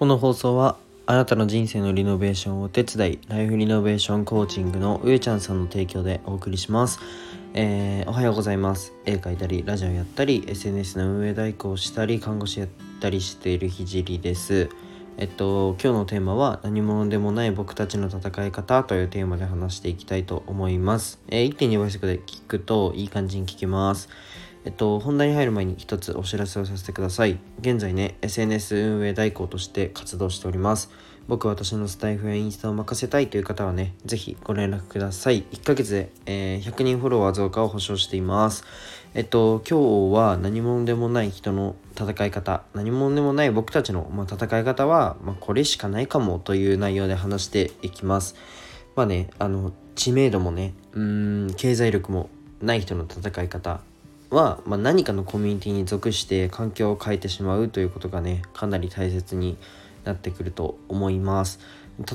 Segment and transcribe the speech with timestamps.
[0.00, 7.00] この放送はあなたの人生のリノベーションをお手伝いライフリノベーションコーチングのうえちゃんさんの提供でお送りします、
[7.52, 8.94] えー、おはようございます。
[9.04, 12.68] 絵描いたりラジオやったり SNS の運営代行したり看護師やっ
[13.02, 14.70] たりしているひじりです。
[15.18, 24.08] えっと今日のテーマは何者でもない僕たちの戦い方というテーマで話していきたいと思います、えー、1.2倍速で聞くといい感じに聞きます。
[24.64, 27.38] えっと、本題に入る前に一つお知らせをさせてください。
[27.60, 30.90] 現在ね、SNS 運営代行として活動しております。
[31.28, 35.44] 僕私のスタイフやインスタを任せたいという方はね、ぜひご連絡ください。
[35.44, 38.64] 1ヶ月で、えー、100人フォロワー増加を保証しています。
[39.14, 48.34] えっと、今日は何者でもない人の戦い方、何者でもない僕たちの、まあ、戦い方は、まあ、これしかないかもという内容で話していきます。
[48.94, 52.28] まあね、あの、知名度もね、うん、経済力も
[52.60, 53.80] ない人の戦い方
[54.30, 59.58] は、まあ、何かのコミュニティに属して環境を変えてしまうということがねかなり大切に
[60.04, 61.60] なってくると思います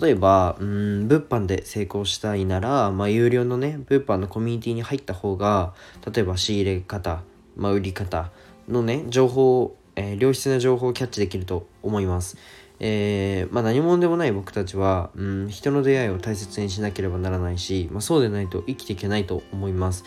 [0.00, 5.74] 例えばうん物販で成功したいなら、まあ、有料のね物販のコミュニティに入った方が
[6.12, 7.22] 例えば仕入れ方、
[7.56, 8.30] まあ、売り方
[8.68, 12.36] のね情報、えー、良質な情報をキャッチできると思います
[12.84, 20.04] えー、まあ、何者でもない僕たちは、うん、人の出会いを大切にしなければならないし、まあ、そうでないと生きていけないと思います。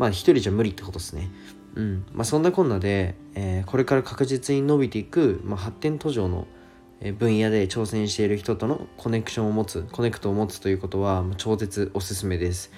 [0.00, 1.30] まあ一人じゃ無理ってことですね。
[1.74, 2.06] うん。
[2.14, 6.46] まあそんなこんなで、えー、これから確実に伸びていく、まあ、発展途上の
[7.18, 12.72] 分野で挑戦している人とのコネクションを持つ、コネクトを持つということは、超絶おすすめです。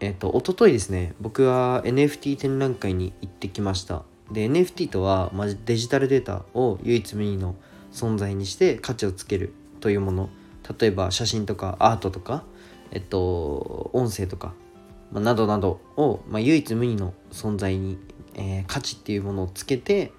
[0.00, 4.04] えっ、ー、と、おとといですね、僕は NFT 展覧会に行ってきました。
[4.32, 7.54] で、NFT とは、まあ、デジタルデータを唯一無二の
[7.92, 10.30] 存在にして価値をつけるというもの。
[10.80, 12.44] 例えば写真とかアートとか、
[12.92, 14.54] えっと、音声とか
[15.12, 17.98] まあ、などなどを、まあ、唯一無二の存在に、
[18.34, 20.12] えー、価値っていうものをつけて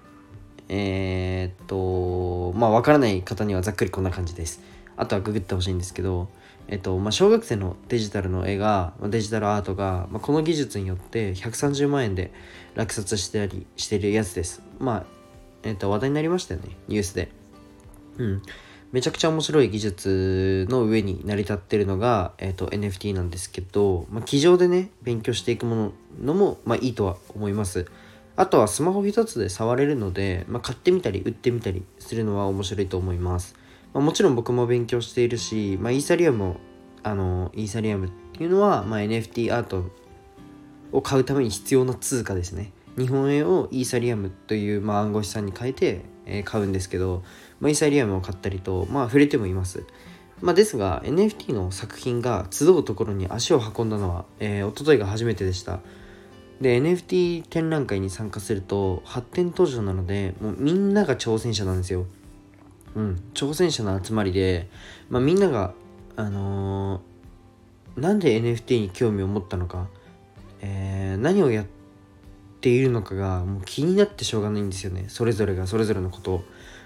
[0.68, 4.60] えー、っとまあ分からない方にはざっくりこんな感じです。
[4.96, 6.28] あとはググってほしいんですけど
[6.66, 12.30] えっとまあ、小学生のデジタルの絵がデジタルアートが、まあ、この技術によって130万円で
[12.74, 14.62] 落札したりしてるやつです。
[14.78, 15.06] まあ
[15.62, 17.30] えっと話題になりましたよねニュースで。
[18.18, 18.42] うん。
[18.90, 27.86] めちゃくちゃ面白い技術の上に成り立ってるのが、えーと、NFT なんですけど、まあ、机上でね勉強していくもののも、まあ、いいとは思います。
[28.38, 33.56] あとはスマホ一つで触れるので、まあ、買ってみたり売ってみたりするのは面白いと思います、
[33.92, 36.56] まあ、もちろん僕も勉強しているし、まあ、イーサリアムを
[37.02, 39.90] あのイーサリアムっていうのは、まあ、NFT アート
[40.92, 42.70] を買うために必要な通貨ですね。
[42.98, 47.22] 日本円をイーサリアムという、まあ、暗号資産に変えて、えー、買うんですけど、
[47.60, 49.84] まあ、イーサリアムを買ったりと、まあ、触れてもいます。
[50.40, 55.80] まあ、ですが NFT の作品が集うところに足を運んだのは、えー、一昨日が初めてでした。
[56.60, 62.06] で NFT 展覧会に参加すると発展途上なのでもうみんなが挑戦者なんですよ。
[62.94, 64.68] うん、挑戦者の集まりで、
[65.08, 65.74] まあ、みんなが
[66.16, 69.86] あのー、なんで NFT に興味を持ったのか、
[70.60, 71.77] えー、何をやって
[72.60, 75.06] ているのかがもう気になってしょうがないんですよね。
[75.08, 76.44] それぞれがそれぞれのことを。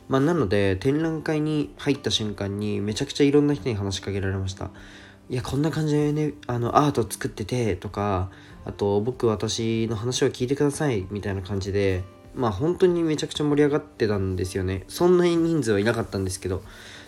[0.08, 4.70] まあ、なので展覧会に入った瞬間にめちゃくちゃいろんな人に話しかけられました。
[5.30, 8.30] いやこんな感じでねあのアート作っててとか
[8.64, 12.02] あと僕私の話を聞いてくださいみたいな感じで
[12.34, 14.84] まあ本当にめちゃくちゃ盛り上がってたんですよね。
[14.88, 16.62] そんなに人数はいなかったんですけど。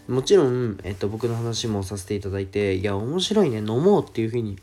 [0.06, 4.58] もちろん、えっと、僕の話もさせていただいていや面白いね飲もうっていう風に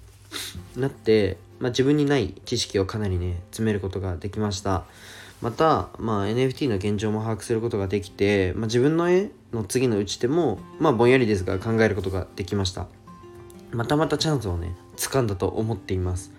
[0.75, 4.83] なって、まあ、自分にない知識をかなりね詰めることができました。
[5.41, 12.87] また、まあ、NFT の現状も把握することができて、まあ、自分の絵の次の打ち手も、まあ、ぼんやりですが考えることができました。
[13.71, 16.33] またまたチャンスをね掴んだと思っています。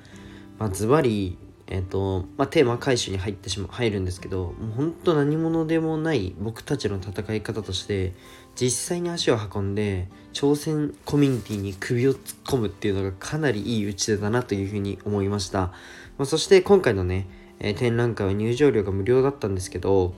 [0.59, 1.39] まあ、ズバリ
[1.73, 8.13] えっ、ー、と、まあ、テーマ回収に入ってしま入るんですけどもう本当何者でもない僕たちの戦い方として
[8.55, 15.73] 実際に足を運んで挑戦コミュニティに首を突っ込むっていうのがかなりいい打ち手だなというふうに思いました、ま
[16.21, 17.27] あ、そして今回のね
[17.63, 20.15] えー、展覧会は入場料が無料だったんですけど、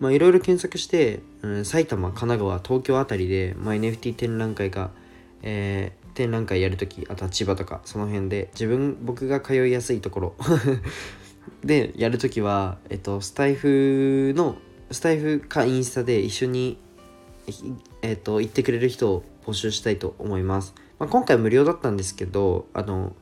[0.00, 4.90] ま、いろいろ検索して、うん、埼玉、神奈川、東京あたりで、まあ、NFT 展覧会が、
[5.42, 10.34] えー、展覧会やるとき、あとは千葉とか、その辺で、自分、僕が通いやすいところ
[11.64, 14.56] でやるときは、えっと、スタイフの、
[14.90, 16.76] スタイフかインスタで一緒に、
[18.02, 20.74] えっと、行ってくれる人を募集したいと思います。
[20.98, 23.14] まあ、今回無料だったんですけど、あの、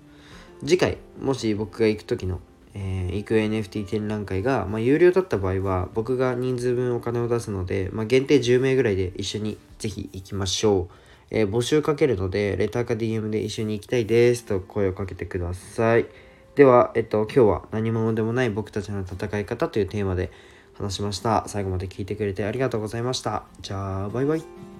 [0.60, 2.40] 次回、もし僕が行く時の
[2.78, 16.06] えー、行く NFT 展覧会が、まあ、有料だった場合は僕が人数分お金を出すので、まあ、限定10名ぐらいで一緒にぜひ行きましょう、えー、募集かけるのでレターか DM で一緒に行きたいですと声をかけてください。
[16.54, 20.30] では、えっと、今日は何者でもない僕たちの戦い方というテーマで
[20.74, 21.44] 話しました。
[21.48, 23.44] 最後まで聞いてくれてありがとうございました。
[23.60, 24.75] じゃあバイバイ。